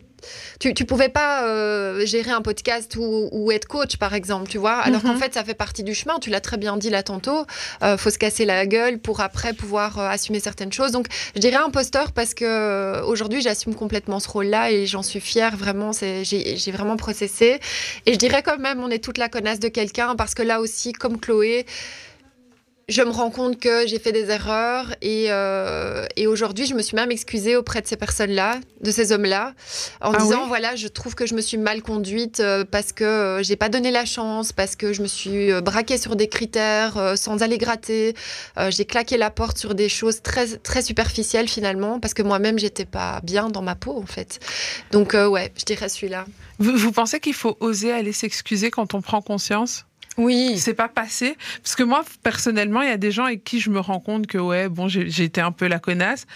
[0.60, 4.58] tu, tu pouvais pas euh, gérer un podcast ou, ou être coach, par exemple, tu
[4.58, 4.76] vois.
[4.76, 5.18] Alors qu'en Mhm.
[5.20, 6.18] fait, ça fait partie du chemin.
[6.18, 7.44] Tu l'as très bien dit là tantôt.
[7.82, 10.92] Euh, faut se casser la gueule pour après pouvoir euh, assumer certaines choses.
[10.92, 15.20] Donc, je dirais imposteur parce que euh, aujourd'hui, j'assume complètement ce rôle-là et j'en suis
[15.20, 15.56] fière.
[15.56, 17.60] Vraiment, j'ai vraiment processé.
[18.06, 20.60] Et je dirais quand même, on est toute la connasse de quelqu'un parce que là
[20.60, 21.66] aussi, comme Chloé,
[22.88, 26.80] je me rends compte que j'ai fait des erreurs et, euh, et aujourd'hui, je me
[26.82, 29.54] suis même excusée auprès de ces personnes-là, de ces hommes-là,
[30.00, 32.92] en Ah disant oui voilà, je trouve que je me suis mal conduite euh, parce
[32.92, 36.16] que euh, j'ai pas donné la chance, parce que je me suis euh, braquée sur
[36.16, 38.14] des critères sans aller gratter,
[38.70, 42.84] j'ai claqué la porte sur des choses très très superficielles finalement parce que moi-même j'étais
[42.84, 44.40] pas bien dans ma peau en fait.
[44.92, 46.24] Donc euh, ouais, je dirais celui-là.
[46.58, 49.84] Vous, vous pensez qu'il faut oser aller s'excuser quand on prend conscience?
[50.18, 50.58] Oui.
[50.58, 53.70] c'est pas passé parce que moi personnellement il y a des gens avec qui je
[53.70, 56.26] me rends compte que ouais bon j'ai été un peu la connasse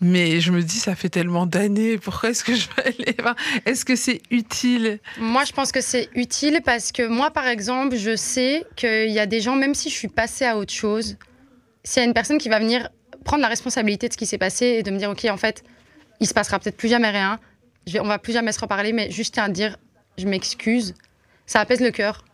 [0.00, 3.08] mais je me dis ça fait tellement d'années pourquoi est-ce que je vais aller
[3.64, 4.98] est-ce que c'est utile?
[5.18, 9.18] Moi, je pense que c'est utile parce que moi, par exemple, je sais qu'il y
[9.18, 11.16] a des gens, même si je suis passée à autre chose,
[11.84, 12.88] s'il y a une personne qui va venir
[13.24, 15.62] prendre la responsabilité de ce qui s'est passé et de me dire, OK, en fait,
[16.20, 17.38] il se passera peut-être plus jamais rien.
[17.86, 19.76] Je vais, on va plus jamais se reparler, mais juste tiens à dire,
[20.16, 20.94] je m'excuse.
[21.46, 22.24] Ça apaise le cœur.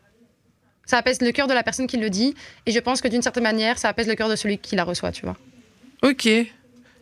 [0.86, 2.34] Ça apaise le cœur de la personne qui le dit.
[2.66, 4.84] Et je pense que d'une certaine manière, ça apaise le cœur de celui qui la
[4.84, 5.36] reçoit, tu vois.
[6.02, 6.24] Ok.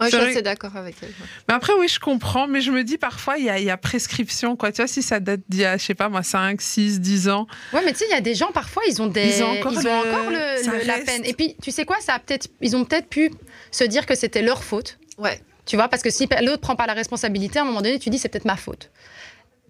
[0.01, 1.11] Ouais, je suis assez d'accord avec elle.
[1.49, 3.71] Mais après, oui, je comprends, mais je me dis parfois, il y a, il y
[3.71, 4.73] a prescription, quoi.
[4.73, 7.29] Tu vois, si ça date d'il y a, je sais pas moi, 5, 6, 10
[7.29, 7.47] ans.
[7.73, 9.37] Ouais, mais tu sais, il y a des gens, parfois, ils ont, des...
[9.37, 11.25] Ils ont encore le- encore le- ça le- la peine.
[11.25, 12.49] Et puis, tu sais quoi, ça a peut-être...
[12.61, 13.31] ils ont peut-être pu
[13.71, 14.99] se dire que c'était leur faute.
[15.19, 15.41] Ouais.
[15.67, 18.11] Tu vois, parce que si l'autre prend pas la responsabilité, à un moment donné, tu
[18.11, 18.91] dis c'est peut-être ma faute.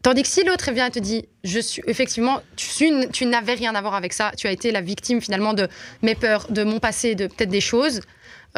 [0.02, 3.80] Tandis que si l'autre vient et te dit, je suis effectivement, tu, n'avais rien à
[3.80, 5.68] voir avec ça, tu as été la victime finalement de
[6.02, 8.00] mes peurs, de mon passé, de peut-être des choses,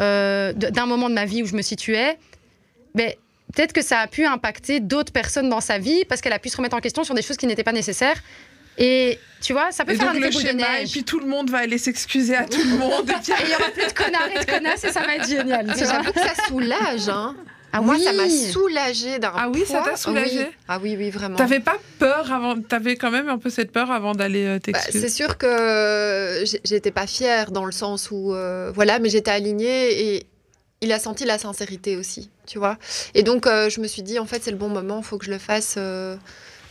[0.01, 2.17] euh, d'un moment de ma vie où je me situais,
[2.95, 3.19] mais
[3.53, 6.49] peut-être que ça a pu impacter d'autres personnes dans sa vie parce qu'elle a pu
[6.49, 8.17] se remettre en question sur des choses qui n'étaient pas nécessaires.
[8.77, 10.91] Et tu vois, ça peut Et faire donc un le de schéma, et neige.
[10.91, 13.09] puis tout le monde va aller s'excuser à tout le monde.
[13.09, 15.15] Et puis- Et il y aura plus de connards et de connasses et ça va
[15.15, 15.73] être génial.
[15.77, 17.07] J'avoue que ça soulage.
[17.07, 17.35] Hein.
[17.77, 18.03] Ah Moi, oui.
[18.03, 20.45] ça m'a soulagé d'un Ah oui, ça t'a soulagé Oui.
[20.67, 21.35] Ah oui, oui, vraiment.
[21.35, 24.59] T'avais pas peur avant, t'avais quand même un peu cette peur avant d'aller euh, Bah,
[24.61, 24.99] t'excuser.
[25.01, 29.31] c'est sûr que j'ai- j'étais pas fière dans le sens où euh, voilà, mais j'étais
[29.31, 30.25] alignée et
[30.81, 32.77] il a senti la sincérité aussi, tu vois.
[33.13, 35.25] Et donc euh, je me suis dit en fait c'est le bon moment, faut que
[35.25, 35.75] je le fasse.
[35.77, 36.15] euh,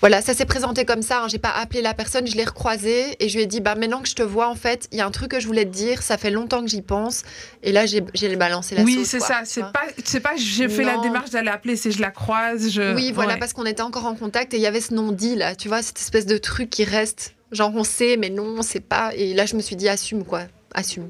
[0.05, 1.23] Voilà, ça s'est présenté comme ça.
[1.23, 1.29] hein.
[1.29, 4.03] J'ai pas appelé la personne, je l'ai recroisée et je lui ai dit bah maintenant
[4.03, 5.71] que je te vois en fait, il y a un truc que je voulais te
[5.71, 7.23] dire, ça fait longtemps que j'y pense
[7.63, 9.41] et là j'ai j'ai balancé la oui, sauce, c'est ça.
[9.47, 10.37] C'est pas, c'est pas.
[10.37, 11.01] J'ai fait la Non.
[11.03, 12.69] démarche d'aller appeler, c'est je la croise.
[12.71, 12.95] Je...
[12.95, 13.39] Oui, voilà, Ouais.
[13.39, 15.81] parce qu'on était encore en contact et il y avait ce non-dit là, tu vois,
[15.81, 17.33] cette espèce de truc qui reste.
[17.51, 19.13] Genre on sait, mais non, on sait pas.
[19.15, 20.43] Et là, je me suis dit, assume quoi,
[20.75, 21.09] assume.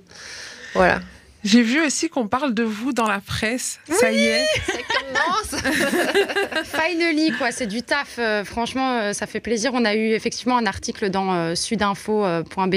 [0.74, 1.00] Voilà.
[1.44, 3.78] J'ai vu aussi qu'on parle de vous dans la presse.
[3.90, 4.44] Ça y est.
[4.66, 5.62] Ça commence
[6.64, 8.16] Finally, quoi, c'est du taf.
[8.18, 9.72] euh, franchement, euh, ça fait plaisir.
[9.74, 12.74] On a eu effectivement un article dans euh, sudinfo.be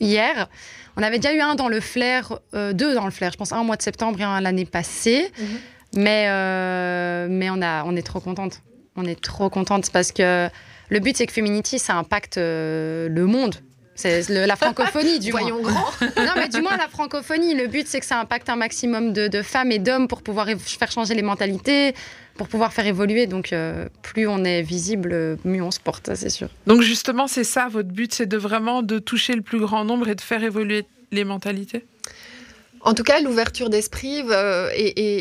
[0.00, 0.48] hier.
[0.96, 3.52] On avait déjà eu un dans le Flair, euh, deux dans le Flair, je pense
[3.52, 5.30] un au mois de septembre et un l'année passée.
[5.38, 5.46] Mhm.
[5.94, 8.60] Mais, euh, mais on, a, on est trop contente.
[8.96, 10.48] On est trop contente parce que
[10.90, 13.54] le but, c'est que Feminity, ça impacte euh, le monde.
[13.94, 15.40] C'est le- la francophonie, du moins.
[15.42, 15.90] Voyons grand.
[16.16, 17.54] Non, mais du moins la francophonie.
[17.54, 20.48] Le but, c'est que ça impacte un maximum de, de femmes et d'hommes pour pouvoir
[20.58, 21.94] faire changer les mentalités,
[22.36, 23.26] pour pouvoir faire évoluer.
[23.26, 26.48] Donc, euh, plus on est visible, mieux on se porte, ça, c'est sûr.
[26.66, 30.08] Donc justement, c'est ça votre but, c'est de vraiment de toucher le plus grand nombre
[30.08, 31.84] et de faire évoluer les mentalités?
[32.80, 35.18] En tout cas, l'ouverture d'esprit euh, et, et-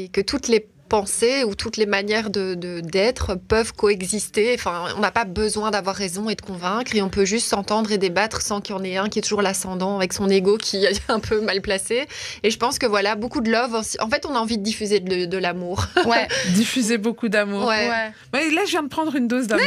[0.00, 4.52] et- et que toutes les pensées ou toutes les manières de de- d'être peuvent coexister.
[4.54, 7.90] Enfin, on n'a pas besoin d'avoir raison et de convaincre, et on peut juste s'entendre
[7.92, 10.58] et débattre sans qu'il y en ait un qui est toujours l'ascendant avec son ego
[10.58, 12.06] qui est un peu mal placé.
[12.42, 13.72] Et je pense que voilà, beaucoup de love.
[13.72, 13.96] aussi.
[14.00, 15.86] En fait, on a envie de diffuser de, de l'amour.
[16.04, 17.64] Ouais, Diffuser beaucoup d'amour.
[17.66, 17.88] Ouais.
[17.88, 18.10] ouais.
[18.34, 19.64] Ouais, là, je viens de prendre une dose d'amour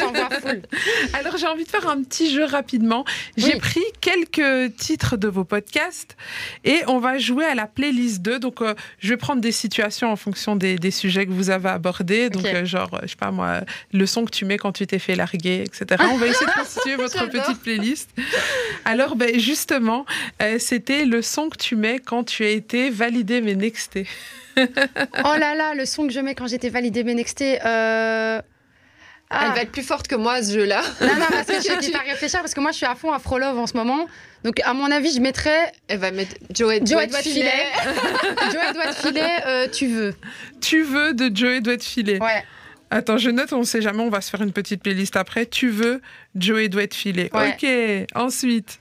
[0.00, 0.62] t'envoie full.
[1.12, 3.04] Alors j'ai envie de faire un petit jeu rapidement.
[3.36, 3.58] J'ai Oui.
[3.60, 6.16] pris quelques titres de vos podcasts
[6.64, 8.40] et on va jouer à la playlist 2.
[8.40, 11.68] Donc euh, je vais prendre des situations en fonction des, des sujets que vous avez
[11.68, 12.30] abordés.
[12.30, 13.60] Donc euh, genre, euh, je sais pas moi,
[13.92, 16.02] le son que tu mets quand tu t'es fait larguer, etc.
[16.10, 18.10] On va essayer de constituer votre petite playlist.
[18.84, 20.06] Alors ben, justement,
[20.42, 24.06] euh, c'était le son que tu mets quand tu as été validé mais nexté.
[24.58, 27.58] Oh là là, le son que je mets quand j'étais validée Benexté.
[27.64, 28.40] Euh...
[29.28, 29.46] ah.
[29.46, 30.82] Elle va être plus forte que moi, ce jeu-là.
[31.00, 33.12] Non, non, parce que je vais pas réfléchir, parce que moi, je suis à fond
[33.12, 34.06] Afro Love en ce moment.
[34.44, 37.50] Donc, à mon avis, je mettrais Elle va mettre Joey doit te filer.
[38.52, 40.14] Joey doit te filer, euh, tu veux.
[40.60, 42.18] Tu veux de Joey doit te filer.
[42.18, 42.44] Ouais.
[42.90, 45.44] Attends, je note, on sait jamais, on va se faire une petite playlist après.
[45.46, 46.00] Tu veux,
[46.36, 47.30] Joey doit être filé.
[47.32, 47.56] Ouais.
[47.60, 48.78] Ok, ensuite.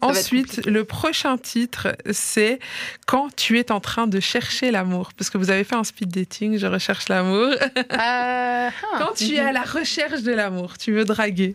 [0.00, 2.60] Ensuite, le prochain titre, c'est
[3.06, 5.10] Quand tu es en train de chercher l'amour.
[5.16, 7.52] Parce que vous avez fait un speed dating, je recherche l'amour.
[7.52, 8.70] Euh, ah.
[8.98, 11.52] Quand tu es à la recherche de l'amour, tu veux draguer.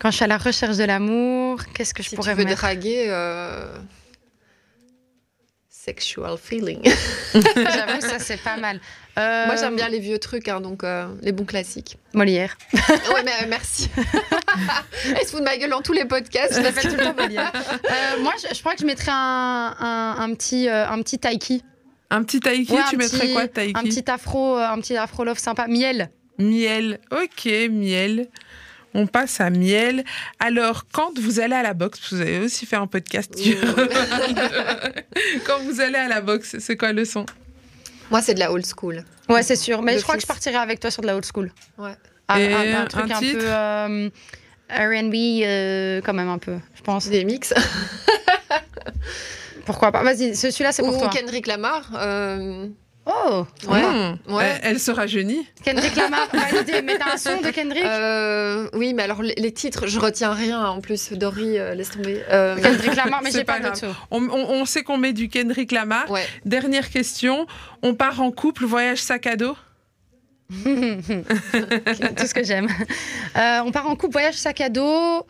[0.00, 2.44] Quand je suis à la recherche de l'amour, qu'est-ce que je Si tu pourrais veux
[2.44, 3.78] mettre draguer, euh,
[5.84, 6.80] sexual feeling.
[7.34, 8.80] J'avoue, ça, c'est pas mal.
[9.18, 11.98] Euh, Moi, j'aime bien les vieux trucs, hein, donc euh, les bons classiques.
[12.14, 12.56] Molière.
[12.72, 13.88] ouais, mais euh, merci.
[15.04, 16.54] Elle se fout de ma gueule dans tous les podcasts.
[16.56, 17.52] Je fais tout le temps Molière.
[17.54, 21.18] Euh, moi, je, je crois que je mettrais un, un, un petit, euh, un petit
[21.18, 21.62] taiki.
[22.10, 24.96] Un petit taiki, Ouais, tu mettrais petit- quoi, taiki Un petit afro, euh, un petit
[24.96, 25.66] afro love sympa.
[25.68, 26.10] Miel.
[26.38, 26.98] Miel.
[27.12, 28.28] Ok, miel.
[28.94, 30.04] On passe à miel.
[30.38, 33.34] Alors, quand vous allez à la boxe, vous avez aussi fait un podcast.
[33.36, 33.40] Ouh.
[35.46, 37.26] quand vous allez à la boxe, c'est quoi le son?
[38.10, 39.04] Moi, c'est de la old school.
[39.28, 39.82] Ouais, c'est sûr.
[39.82, 40.34] Mais je crois que je fils.
[40.34, 41.50] partirais avec toi sur de la old school.
[41.78, 41.94] Ouais.
[42.28, 43.38] Un, Et un- un truc un titre?
[43.38, 44.08] peu euh,
[44.70, 47.08] R&B, euh, quand même un peu, je pense.
[47.08, 47.52] Des mix.
[49.66, 50.02] Pourquoi pas?
[50.02, 51.08] Vas-y, ce- celui-là, c'est pour Ou toi.
[51.08, 51.90] Kendrick Lamar.
[51.96, 52.68] euh,
[53.06, 53.82] Oh Ouais.
[53.82, 54.16] Hmm.
[54.32, 54.44] Ouais.
[54.62, 55.46] Elle, elle se rajeunit.
[55.62, 57.84] Kendrick Lamar, t'as un son de Kendrick?
[57.84, 61.12] Euh, oui, mais alors les, les titres, je retiens rien en plus.
[61.12, 62.22] Dory, euh, laisse tomber.
[62.30, 63.94] Euh, Kendrick Lamar, mais j'ai pas, pas son.
[64.10, 66.10] On, on- on sait qu'on met du Kendrick Lamar.
[66.10, 66.26] ouais.
[66.46, 67.46] Dernière question.
[67.82, 69.54] On part en couple, voyage sac à dos?
[70.64, 72.68] Tout ce que j'aime.
[73.36, 75.26] Euh, on part en couple, voyage sac à dos.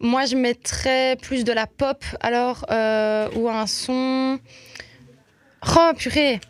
[0.00, 4.38] Moi, je mettrais plus de la pop, alors, euh, ou un son.
[5.76, 6.40] Oh, purée!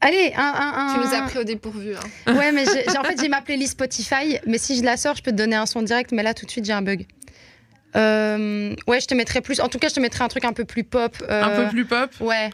[0.00, 0.42] Allez, un.
[0.42, 0.94] un, un...
[0.94, 1.94] Tu nous as pris au dépourvu.
[1.94, 2.32] hein.
[2.34, 5.16] Ouais, mais j'ai- j'ai- en fait, j'ai ma playlist Spotify, mais si je la sors,
[5.16, 7.04] je peux te donner un son direct, mais là, tout de suite, j'ai un bug.
[7.96, 9.60] Euh, ouais, je te mettrais plus.
[9.60, 11.16] En tout cas, je te mettrais un truc un peu plus pop.
[11.28, 12.50] euh, Un peu plus pop Ouais.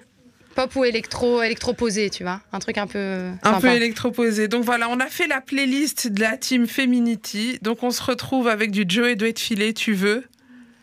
[0.55, 2.41] Pop ou électro, électro-posé, tu vois.
[2.53, 3.23] Un truc un peu.
[3.43, 4.47] Un peu électroposé.
[4.47, 7.59] Donc voilà, on a fait la playlist de la team Feminity.
[7.61, 10.23] Donc on se retrouve avec du Joey doit être filé, tu veux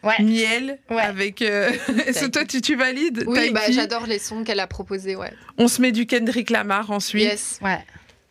[0.03, 0.21] Ouais.
[0.23, 1.01] Miel Ouais.
[1.01, 1.41] avec.
[1.41, 1.71] euh,
[2.07, 3.23] Est-ce que toi tu, tu valides?
[3.27, 5.15] Oui, bah, j'adore les sons qu'elle a proposés.
[5.15, 5.31] Ouais.
[5.57, 7.59] On se met du Kendrick Lamar ensuite Yes.
[7.61, 7.77] Ouais.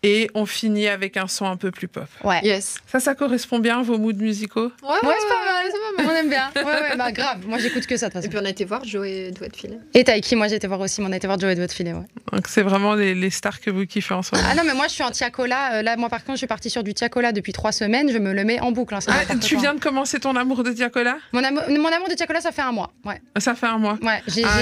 [0.02, 2.06] Et on finit avec un son un peu plus pop.
[2.24, 2.40] Ouais.
[2.42, 2.76] Yes.
[2.86, 4.72] Ça, ça correspond bien à vos moods musicaux?
[4.82, 6.06] Ouais, Ouais, c'est pas mal, c'est pas mal.
[6.12, 6.50] On aime bien.
[6.56, 7.46] Ouais, ouais, bah grave.
[7.46, 8.30] Moi, j'écoute que ça, de toute Et façon.
[8.30, 9.78] puis on a été voir Joey filé.
[9.94, 11.74] Et Taiki, moi, j'ai été voir aussi, mais on a été voir Joey de votre
[11.74, 12.04] filet, ouais.
[12.32, 14.46] Donc c'est vraiment les, les stars que vous kiffez en ce moment.
[14.50, 15.74] Ah non, mais moi, je suis en Tiakola.
[15.74, 18.10] Euh, là, moi, par contre, je suis partie sur du Tiakola depuis trois semaines.
[18.12, 18.94] Je me le mets en boucle.
[18.94, 22.14] hein, Ah, tu viens de commencer ton amour de Diacola Mon, amour- mon amour de
[22.14, 22.92] Tiakola, ça fait un mois.
[23.04, 23.20] Ouais.
[23.38, 23.98] Ça fait un mois.
[24.02, 24.44] Ouais, j'ai.
[24.44, 24.60] Ah,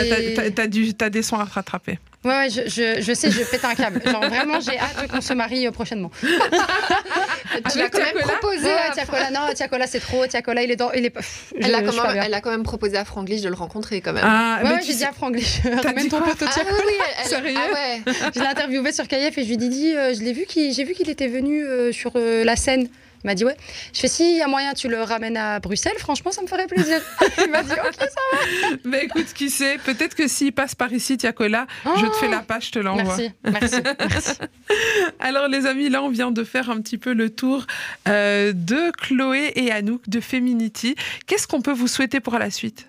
[0.96, 1.98] t'as des sons à rattraper.
[2.24, 4.02] Ouais, ouais, je, je, je sais, je pète un câble.
[4.04, 6.10] Genre, vraiment, j'ai hâte qu'on se marie euh, prochainement.
[7.72, 8.64] Tu l'as quand même proposé.
[8.66, 10.26] Ouais, à- Tiakola, non, Tiakola, c'est trop.
[10.26, 10.92] Tiakola, il est dans.
[10.92, 11.12] Il est...
[11.16, 12.22] je- Elle a, quand même, bien.
[12.22, 14.24] elle a quand même proposé à Franglish de le rencontrer quand même.
[14.26, 16.76] Ah, Ouais, mais ouais, tu j'ai dit à Franglish, ramène ton pote au Ah Tiakola.
[16.76, 18.12] oui, oui, elle- Sérieux ah ouais.
[18.34, 20.72] Je l'ai interviewé sur KF et je lui ai dit, euh, je l'ai vu qu'il,
[20.72, 22.88] j'ai vu qu'il était venu euh, sur euh, la scène.
[23.24, 23.56] Il m'a dit ouais.
[23.92, 26.46] Je fais si il y a moyen tu le ramènes à Bruxelles, franchement ça me
[26.46, 27.00] ferait plaisir.
[27.44, 28.68] il m'a dit ok ça.
[28.84, 32.40] Mais écoute, qui sait, peut-être que s'il passe par ici, Tiakola, je te fais la
[32.40, 33.16] page, je te l'envoie.
[33.16, 34.32] Merci, merci, merci.
[35.20, 37.66] Alors les amis, là on vient de faire un petit peu le tour
[38.08, 40.94] euh, de Chloé et Anouk de Feminity.
[41.26, 42.86] Qu'est-ce qu'on peut vous souhaiter pour la suite?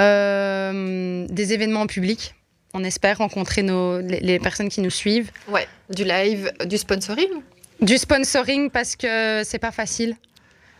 [0.00, 2.34] Euh, des événements publics.
[2.74, 5.30] On espère rencontrer nos, les, les personnes qui nous suivent.
[5.48, 7.30] Ouais, du live, du sponsoring.
[7.80, 10.16] Du sponsoring parce que c'est pas facile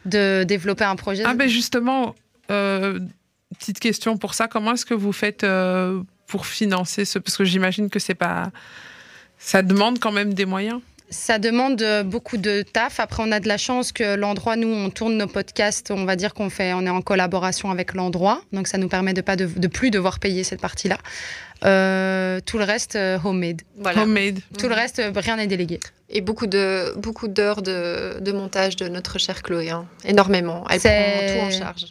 [0.06, 1.24] de développer un projet.
[1.26, 2.14] Ah ben justement,
[2.50, 2.98] euh,
[3.58, 7.44] petite question pour ça, comment est-ce que vous faites euh, pour financer ce Parce que
[7.44, 8.50] j'imagine que c'est pas...
[9.38, 10.80] Ça demande quand même des moyens.
[11.10, 12.98] Ça demande euh, beaucoup de taf.
[12.98, 15.90] Après, on a de la chance que l'endroit, nous, on tourne nos podcasts.
[15.90, 19.12] On va dire qu'on fait, on est en collaboration avec l'endroit, donc ça nous permet
[19.12, 20.98] de pas de, de plus devoir payer cette partie-là.
[21.64, 23.62] Euh, tout le reste, homemade.
[23.78, 24.02] Voilà.
[24.02, 24.40] Homemade.
[24.58, 25.78] Tout le reste, rien n'est délégué.
[26.08, 29.70] Et beaucoup de beaucoup d'heures de, de montage de notre chère Chloé.
[29.70, 29.86] hein.
[30.04, 30.64] Énormément.
[30.70, 30.88] Elle prend
[31.50, 31.86] tout en charge.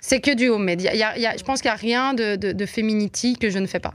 [0.00, 0.80] C'est que du homemade.
[0.80, 2.36] Y a- il y a- il y a- je pense qu'il n'y a rien de,
[2.36, 3.92] de, de Feminity que je ne fais pas.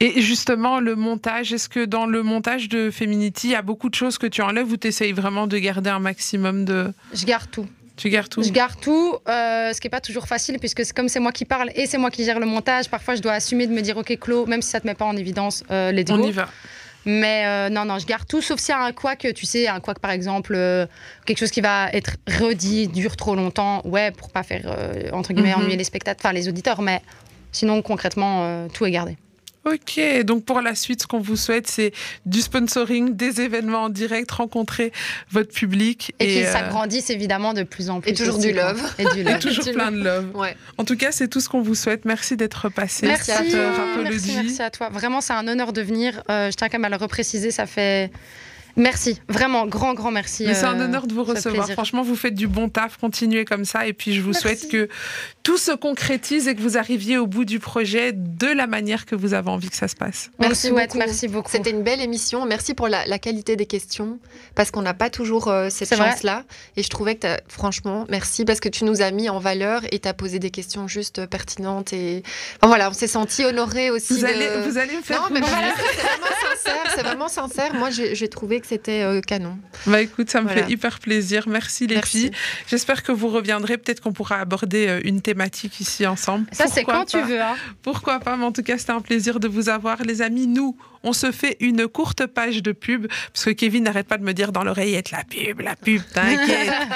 [0.00, 3.88] Et justement, le montage, est-ce que dans le montage de Feminity, il y a beaucoup
[3.88, 6.92] de choses que tu enlèves ou tu essayes vraiment de garder un maximum de...
[7.14, 7.66] Je garde tout.
[7.96, 10.92] Tu gardes tout Je garde tout, euh, ce qui n'est pas toujours facile, puisque c'est
[10.94, 12.90] comme c'est moi qui parle et c'est moi qui gère le montage.
[12.90, 14.94] Parfois, je dois assumer de me dire, OK, Claude, même si ça ne te met
[14.94, 16.48] pas en évidence, euh, let's On y va.
[17.06, 19.68] Mais euh, non, non, je garde tout, sauf s'il y a un couac, tu sais,
[19.68, 20.86] un couac par exemple, euh,
[21.26, 25.32] quelque chose qui va être redit, dure trop longtemps, ouais, pour pas faire, euh, entre
[25.32, 25.60] guillemets, Mhm.
[25.62, 27.00] ennuyer les spectateurs, enfin les auditeurs, mais
[27.52, 29.16] sinon, concrètement, tout est gardé.
[29.64, 31.92] Ok, donc pour la suite, ce qu'on vous souhaite, c'est
[32.26, 34.92] du sponsoring, des événements en direct, rencontrer
[35.30, 36.14] votre public.
[36.20, 38.10] Et, qu'il euh, s'agrandisse évidemment de plus en plus.
[38.10, 38.82] Et toujours aussi, du love.
[38.98, 40.30] Et du et toujours plein de love.
[40.34, 40.54] Ouais.
[40.76, 42.04] En tout cas, c'est tout ce qu'on vous souhaite.
[42.04, 43.06] Merci d'être passé.
[43.06, 44.32] Merci, merci, rapologie.
[44.34, 44.90] merci à toi.
[44.90, 46.22] Vraiment, c'est un honneur de venir.
[46.30, 48.10] Euh, je tiens quand même à le repréciser, ça fait...
[48.76, 50.46] Merci, vraiment, grand, grand merci.
[50.52, 51.54] C'est un euh, honneur de vous recevoir.
[51.54, 51.74] plaisir.
[51.74, 52.96] Franchement, vous faites du bon taf.
[52.98, 53.86] Continuez comme ça.
[53.86, 54.40] Et puis, je vous Merci.
[54.42, 54.88] souhaite que
[55.42, 59.14] tout se concrétise et que vous arriviez au bout du projet de la manière que
[59.14, 60.30] vous avez envie que ça se passe.
[60.40, 60.98] Merci beaucoup.
[60.98, 61.50] merci beaucoup.
[61.50, 62.46] C'était une belle émission.
[62.46, 64.18] Merci pour la, la qualité des questions,
[64.54, 66.44] parce qu'on n'a pas toujours euh, cette chance-là.
[66.76, 69.98] Et je trouvais que, franchement, merci, parce que tu nous as mis en valeur et
[70.00, 71.92] tu as posé des questions juste euh, pertinentes.
[71.92, 72.22] Et
[72.56, 74.14] enfin, voilà, on s'est senti honoré aussi.
[74.14, 75.20] Vous, de- allez, vous allez me faire.
[75.20, 76.92] Non, mais voilà, c'est vraiment sincère.
[76.96, 77.74] C'est vraiment sincère.
[77.74, 79.58] Moi, j'ai j'ai trouvé que c'était euh, canon.
[79.86, 80.64] Bah écoute, ça me Voilà.
[80.66, 81.44] fait hyper plaisir.
[81.48, 82.18] Merci les Merci.
[82.22, 82.30] filles.
[82.66, 83.76] J'espère que vous reviendrez.
[83.78, 86.46] Peut-être qu'on pourra aborder euh, une thématique ici ensemble.
[86.52, 87.40] Ça, c'est quand tu veux.
[87.40, 87.56] Hein.
[87.82, 90.02] Pourquoi pas, mais en tout cas, c'était un plaisir de vous avoir.
[90.02, 94.06] Les amis, nous, on se fait une courte page de pub, parce que Kevin n'arrête
[94.08, 96.72] pas de me dire dans l'oreillette, la pub, la pub, t'inquiète.